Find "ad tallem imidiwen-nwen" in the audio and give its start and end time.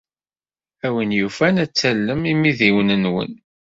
1.63-3.31